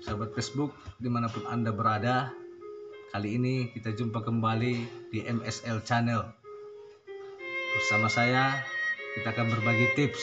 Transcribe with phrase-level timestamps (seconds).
[0.00, 2.32] sahabat Facebook di mana pun Anda berada.
[3.10, 4.74] Kali ini kita jumpa kembali
[5.12, 6.22] di MSL Channel.
[7.76, 8.62] Bersama saya,
[9.18, 10.22] kita akan berbagi tips.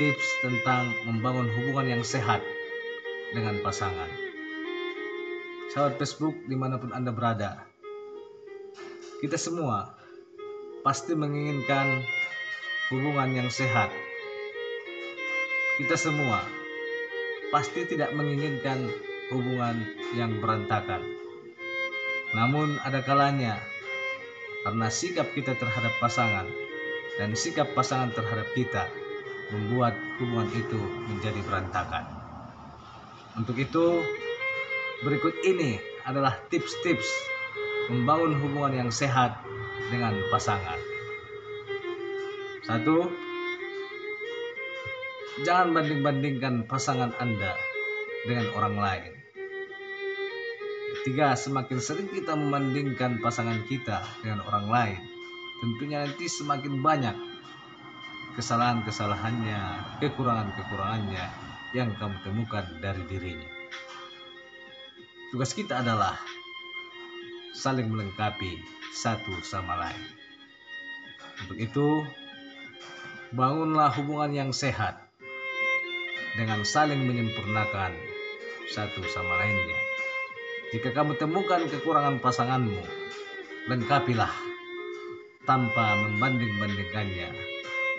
[0.00, 2.42] Tips tentang membangun hubungan yang sehat
[3.34, 4.10] dengan pasangan.
[5.70, 7.66] Sahabat Facebook di mana pun Anda berada.
[9.18, 9.94] Kita semua
[10.86, 12.02] pasti menginginkan
[12.90, 13.90] hubungan yang sehat.
[15.74, 16.53] Kita semua
[17.54, 18.90] pasti tidak menginginkan
[19.30, 19.86] hubungan
[20.18, 21.06] yang berantakan.
[22.34, 23.62] Namun ada kalanya
[24.66, 26.50] karena sikap kita terhadap pasangan
[27.14, 28.90] dan sikap pasangan terhadap kita
[29.54, 32.02] membuat hubungan itu menjadi berantakan.
[33.38, 34.02] Untuk itu,
[35.06, 35.78] berikut ini
[36.10, 37.06] adalah tips-tips
[37.86, 39.38] membangun hubungan yang sehat
[39.94, 40.82] dengan pasangan.
[42.66, 43.14] Satu,
[45.42, 47.58] jangan banding-bandingkan pasangan Anda
[48.22, 49.12] dengan orang lain.
[51.02, 55.00] Ketiga, semakin sering kita membandingkan pasangan kita dengan orang lain,
[55.58, 57.16] tentunya nanti semakin banyak
[58.38, 59.60] kesalahan-kesalahannya,
[60.00, 61.26] kekurangan-kekurangannya
[61.74, 63.50] yang kamu temukan dari dirinya.
[65.34, 66.14] Tugas kita adalah
[67.58, 68.62] saling melengkapi
[68.94, 70.04] satu sama lain.
[71.42, 71.88] Untuk itu,
[73.34, 75.03] bangunlah hubungan yang sehat
[76.34, 77.94] dengan saling menyempurnakan
[78.66, 79.78] satu sama lainnya.
[80.74, 82.82] Jika kamu temukan kekurangan pasanganmu,
[83.70, 84.32] lengkapilah
[85.46, 87.30] tanpa membanding-bandingkannya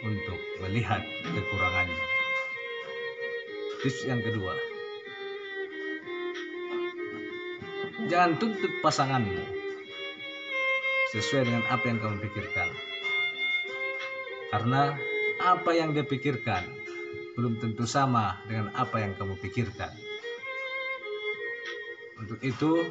[0.04, 2.06] untuk melihat kekurangannya.
[3.80, 4.52] Tips yang kedua,
[8.12, 9.40] jangan tuntut pasanganmu
[11.16, 12.70] sesuai dengan apa yang kamu pikirkan.
[14.52, 15.00] Karena
[15.40, 16.85] apa yang dia pikirkan
[17.36, 19.92] belum tentu sama dengan apa yang kamu pikirkan.
[22.16, 22.88] Untuk itu,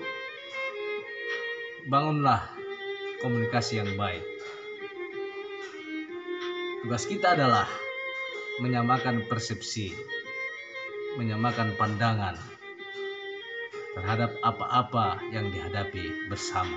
[1.89, 2.53] bangunlah
[3.25, 4.20] komunikasi yang baik.
[6.84, 7.65] Tugas kita adalah
[8.60, 9.97] menyamakan persepsi,
[11.16, 12.37] menyamakan pandangan
[13.97, 16.77] terhadap apa-apa yang dihadapi bersama.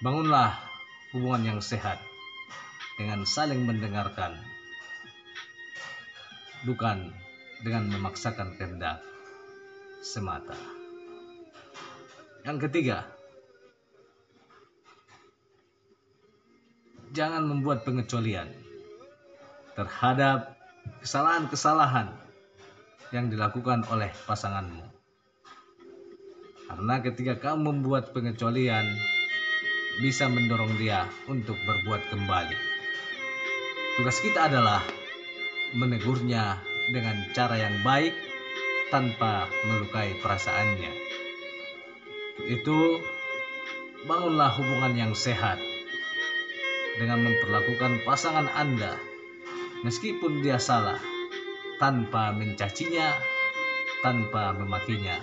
[0.00, 0.54] Bangunlah
[1.10, 1.98] hubungan yang sehat
[2.94, 4.38] dengan saling mendengarkan,
[6.64, 7.08] bukan
[7.64, 9.00] dengan memaksakan kehendak
[10.00, 10.56] semata.
[12.44, 13.04] Yang ketiga,
[17.12, 18.48] jangan membuat pengecualian
[19.76, 20.56] terhadap
[21.04, 22.12] kesalahan-kesalahan
[23.12, 24.86] yang dilakukan oleh pasanganmu.
[26.70, 28.86] Karena ketika kamu membuat pengecualian,
[29.98, 32.58] bisa mendorong dia untuk berbuat kembali.
[33.98, 34.80] Tugas kita adalah
[35.74, 36.58] menegurnya
[36.90, 38.14] dengan cara yang baik
[38.90, 40.92] tanpa melukai perasaannya.
[42.50, 42.98] Itu
[44.08, 45.60] bangunlah hubungan yang sehat
[46.98, 48.98] dengan memperlakukan pasangan Anda
[49.86, 50.98] meskipun dia salah
[51.80, 53.16] tanpa mencacinya,
[54.04, 55.16] tanpa memakinya,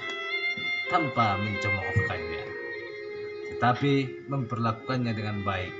[0.90, 2.46] tanpa mencemoohkannya.
[3.58, 3.94] Tetapi
[4.30, 5.74] memperlakukannya dengan baik.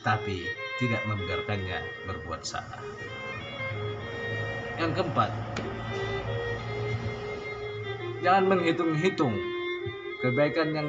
[0.00, 0.38] Tetapi
[0.82, 2.82] tidak membiarkannya berbuat salah.
[4.74, 5.30] Yang keempat,
[8.26, 9.34] jangan menghitung-hitung
[10.18, 10.88] kebaikan yang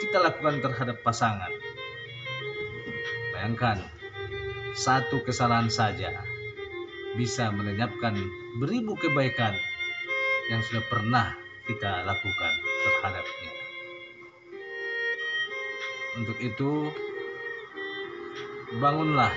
[0.00, 1.52] kita lakukan terhadap pasangan.
[3.36, 3.76] Bayangkan,
[4.72, 6.24] satu kesalahan saja
[7.18, 8.16] bisa melenyapkan
[8.56, 9.52] beribu kebaikan
[10.48, 11.36] yang sudah pernah
[11.68, 12.52] kita lakukan
[12.88, 13.52] terhadapnya.
[16.16, 16.72] Untuk itu,
[18.80, 19.30] bangunlah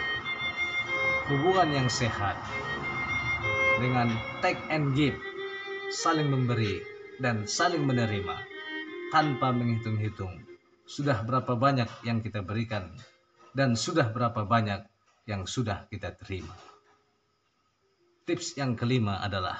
[1.27, 2.39] hubungan yang sehat
[3.79, 4.09] dengan
[4.43, 5.17] take and give,
[5.89, 6.81] saling memberi
[7.21, 8.37] dan saling menerima
[9.09, 10.43] tanpa menghitung-hitung
[10.83, 12.91] sudah berapa banyak yang kita berikan
[13.53, 14.83] dan sudah berapa banyak
[15.29, 16.53] yang sudah kita terima.
[18.27, 19.57] Tips yang kelima adalah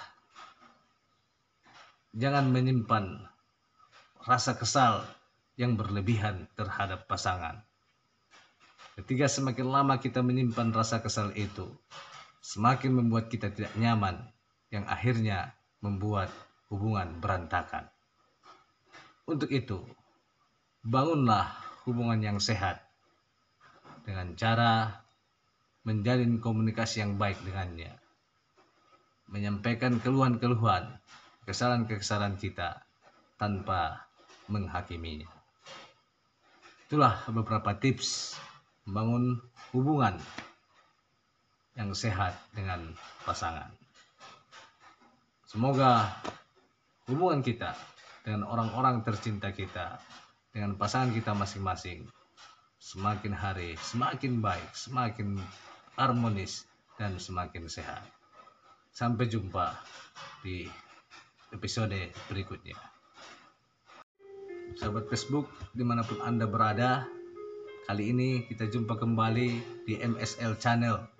[2.14, 3.24] jangan menyimpan
[4.24, 5.08] rasa kesal
[5.58, 7.62] yang berlebihan terhadap pasangan
[8.94, 11.66] Ketika semakin lama kita menyimpan rasa kesal itu,
[12.44, 14.20] semakin membuat kita tidak nyaman,
[14.68, 16.28] yang akhirnya membuat
[16.68, 17.88] hubungan berantakan.
[19.24, 19.80] Untuk itu,
[20.84, 21.56] bangunlah
[21.88, 22.84] hubungan yang sehat
[24.04, 25.00] dengan cara
[25.88, 27.96] menjalin komunikasi yang baik dengannya,
[29.32, 31.00] menyampaikan keluhan-keluhan,
[31.48, 32.84] kesalahan-kesalahan kita
[33.40, 34.04] tanpa
[34.52, 35.32] menghakiminya.
[36.92, 38.36] Itulah beberapa tips
[38.84, 39.40] membangun
[39.72, 40.20] hubungan
[41.74, 42.94] yang sehat dengan
[43.26, 43.70] pasangan.
[45.50, 46.10] Semoga
[47.06, 47.78] hubungan kita
[48.26, 50.02] dengan orang-orang tercinta kita,
[50.50, 52.10] dengan pasangan kita masing-masing,
[52.82, 55.38] semakin hari semakin baik, semakin
[55.96, 56.66] harmonis,
[56.98, 58.02] dan semakin sehat.
[58.94, 59.74] Sampai jumpa
[60.46, 60.70] di
[61.54, 62.78] episode berikutnya.
[64.74, 67.06] Sahabat Facebook, di mana pun Anda berada,
[67.86, 69.50] kali ini kita jumpa kembali
[69.86, 71.13] di MSL Channel.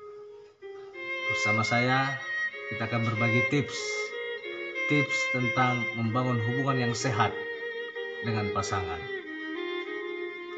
[1.34, 2.22] Bersama saya,
[2.70, 3.74] kita akan berbagi tips
[4.86, 7.34] tips tentang membangun hubungan yang sehat
[8.22, 9.02] dengan pasangan.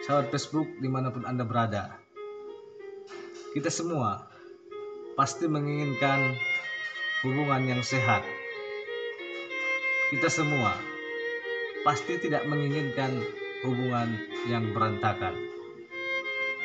[0.03, 1.95] Sahabat Facebook di mana pun Anda berada,
[3.55, 4.27] kita semua
[5.15, 6.35] pasti menginginkan
[7.23, 8.27] hubungan yang sehat.
[10.11, 10.75] Kita semua
[11.87, 13.23] pasti tidak menginginkan
[13.63, 14.11] hubungan
[14.51, 15.39] yang berantakan.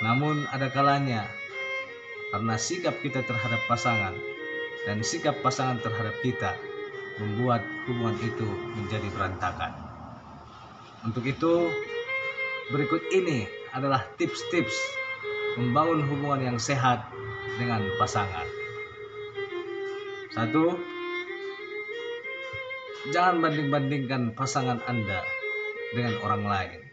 [0.02, 1.30] Namun ada kalanya
[2.30, 4.14] karena sikap kita terhadap pasangan
[4.86, 6.56] dan sikap pasangan terhadap kita
[7.20, 8.48] membuat hubungan itu
[8.80, 9.76] menjadi berantakan.
[11.04, 11.68] Untuk itu,
[12.72, 13.44] berikut ini
[13.76, 14.74] adalah tips-tips
[15.60, 17.04] membangun hubungan yang sehat
[17.60, 18.46] dengan pasangan.
[20.30, 20.78] Satu,
[23.10, 25.26] jangan banding-bandingkan pasangan Anda
[25.92, 26.89] dengan orang lain.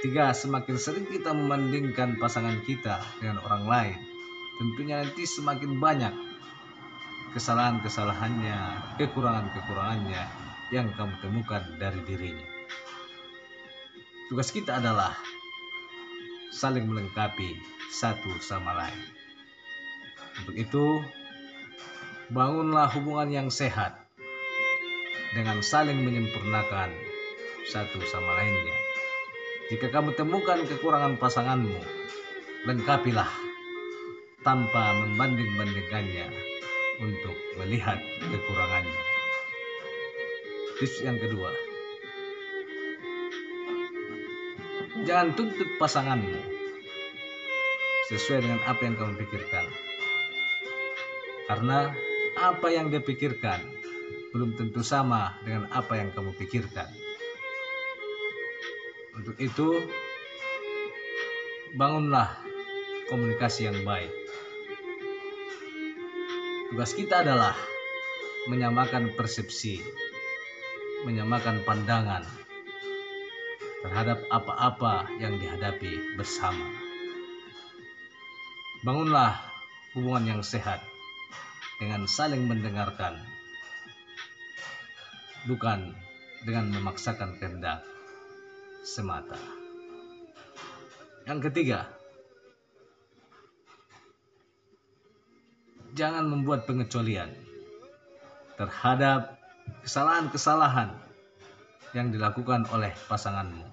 [0.00, 3.98] Ketiga, semakin sering kita membandingkan pasangan kita dengan orang lain,
[4.56, 6.16] tentunya nanti semakin banyak
[7.36, 10.24] kesalahan-kesalahannya, kekurangan-kekurangannya
[10.72, 12.48] yang kamu temukan dari dirinya.
[14.32, 15.12] Tugas kita adalah
[16.48, 17.60] saling melengkapi
[17.92, 19.00] satu sama lain.
[20.40, 20.86] Untuk itu,
[22.32, 24.00] bangunlah hubungan yang sehat
[25.36, 26.88] dengan saling menyempurnakan
[27.68, 28.89] satu sama lainnya.
[29.70, 31.78] Jika kamu temukan kekurangan pasanganmu,
[32.66, 33.30] lengkapilah
[34.42, 36.26] tanpa membanding-bandingkannya
[36.98, 39.02] untuk melihat kekurangannya.
[40.74, 41.54] Tips yang kedua,
[45.06, 46.40] jangan tuntut pasanganmu
[48.10, 49.66] sesuai dengan apa yang kamu pikirkan.
[51.46, 51.94] Karena
[52.34, 53.62] apa yang dia pikirkan
[54.34, 57.09] belum tentu sama dengan apa yang kamu pikirkan.
[59.20, 59.68] Untuk itu,
[61.76, 62.40] bangunlah
[63.12, 64.08] komunikasi yang baik
[66.70, 67.58] Tugas kita adalah
[68.46, 69.82] menyamakan persepsi,
[71.02, 72.22] menyamakan pandangan
[73.82, 76.70] terhadap apa-apa yang dihadapi bersama.
[78.86, 79.34] Bangunlah
[79.98, 80.78] hubungan yang sehat
[81.82, 83.18] dengan saling mendengarkan,
[85.50, 85.90] bukan
[86.46, 87.82] dengan memaksakan kehendak
[88.80, 89.36] semata.
[91.28, 91.86] Yang ketiga,
[95.92, 97.28] jangan membuat pengecualian
[98.56, 99.36] terhadap
[99.84, 100.96] kesalahan-kesalahan
[101.92, 103.66] yang dilakukan oleh pasanganmu.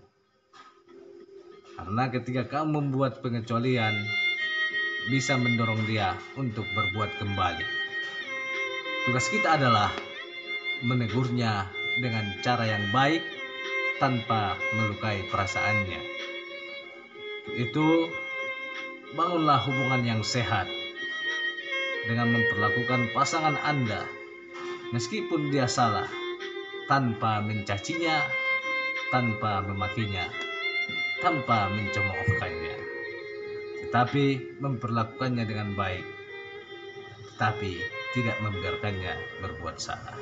[1.78, 3.94] Karena ketika kamu membuat pengecualian,
[5.08, 7.66] bisa mendorong dia untuk berbuat kembali.
[9.08, 9.88] Tugas kita adalah
[10.84, 11.70] menegurnya
[12.04, 13.24] dengan cara yang baik
[13.98, 16.02] tanpa melukai perasaannya.
[17.58, 18.10] Itu
[19.18, 20.70] bangunlah hubungan yang sehat
[22.06, 24.06] dengan memperlakukan pasangan Anda
[24.96, 26.08] meskipun dia salah
[26.88, 28.24] tanpa mencacinya,
[29.12, 30.24] tanpa memakinya,
[31.20, 32.76] tanpa mencemoohkannya,
[33.88, 36.06] tetapi memperlakukannya dengan baik,
[37.36, 37.84] tetapi
[38.16, 40.16] tidak membiarkannya berbuat salah.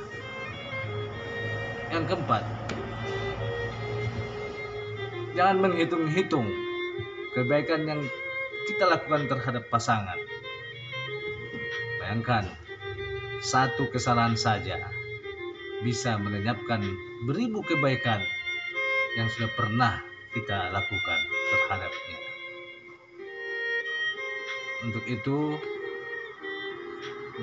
[1.94, 2.44] Yang keempat,
[5.36, 6.48] jangan menghitung-hitung
[7.36, 8.02] kebaikan yang
[8.66, 10.18] kita lakukan terhadap pasangan
[12.06, 12.46] Bayangkan,
[13.42, 14.78] satu kesalahan saja
[15.82, 16.86] bisa melenyapkan
[17.26, 18.22] beribu kebaikan
[19.18, 22.20] yang sudah pernah kita lakukan terhadapnya.
[24.86, 25.58] Untuk itu,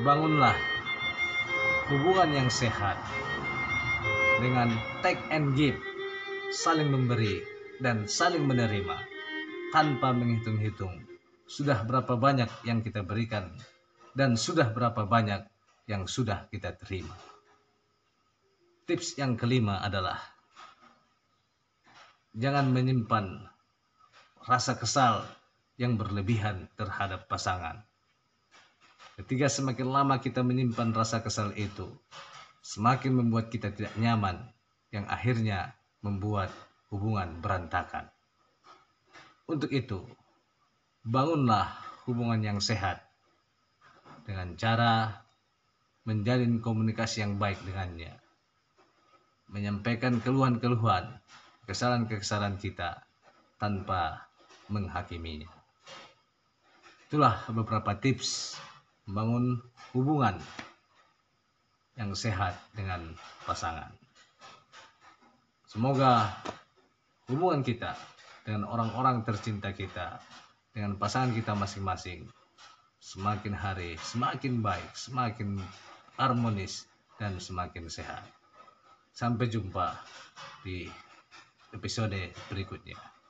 [0.07, 0.55] bangunlah
[1.91, 3.03] hubungan yang sehat
[4.39, 4.71] dengan
[5.03, 5.77] take and give,
[6.55, 7.43] saling memberi
[7.83, 8.95] dan saling menerima
[9.75, 11.03] tanpa menghitung-hitung
[11.51, 13.51] sudah berapa banyak yang kita berikan
[14.15, 15.43] dan sudah berapa banyak
[15.91, 17.19] yang sudah kita terima.
[18.87, 20.23] Tips yang kelima adalah
[22.39, 23.51] jangan menyimpan
[24.47, 25.27] rasa kesal
[25.75, 27.83] yang berlebihan terhadap pasangan.
[29.19, 31.91] Ketika semakin lama kita menyimpan rasa kesal itu,
[32.65, 34.49] semakin membuat kita tidak nyaman,
[34.89, 36.49] yang akhirnya membuat
[36.93, 38.13] hubungan berantakan.
[39.49, 40.05] Untuk itu,
[41.03, 41.73] bangunlah
[42.05, 43.03] hubungan yang sehat
[44.29, 45.25] dengan cara
[46.05, 48.13] menjalin komunikasi yang baik dengannya.
[49.49, 51.21] Menyampaikan keluhan-keluhan,
[51.65, 53.03] kesalahan-kesalahan kita
[53.57, 54.29] tanpa
[54.69, 55.51] menghakiminya.
[57.09, 58.57] Itulah beberapa tips
[59.05, 59.61] membangun
[59.93, 60.41] hubungan
[62.01, 63.13] yang sehat dengan
[63.45, 63.93] pasangan.
[65.69, 66.33] Semoga
[67.33, 67.97] hubungan kita
[68.45, 70.21] dengan orang-orang tercinta kita,
[70.77, 72.29] dengan pasangan kita masing-masing,
[73.01, 75.59] semakin hari semakin baik, semakin
[76.21, 76.87] harmonis,
[77.17, 78.23] dan semakin sehat.
[79.13, 79.97] Sampai jumpa
[80.65, 80.89] di
[81.73, 83.22] episode berikutnya.